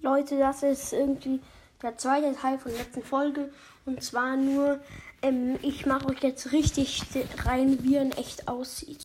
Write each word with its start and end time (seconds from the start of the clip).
Leute, 0.00 0.38
das 0.38 0.62
ist 0.62 0.92
irgendwie 0.92 1.40
der 1.82 1.98
zweite 1.98 2.34
Teil 2.34 2.58
von 2.58 2.70
der 2.70 2.82
letzten 2.82 3.02
Folge. 3.02 3.52
Und 3.84 4.02
zwar 4.02 4.36
nur, 4.36 4.78
ähm, 5.22 5.58
ich 5.62 5.86
mache 5.86 6.06
euch 6.06 6.22
jetzt 6.22 6.52
richtig 6.52 7.02
rein, 7.44 7.82
wie 7.82 7.96
er 7.96 8.02
in 8.02 8.12
echt 8.12 8.46
aussieht. 8.46 8.96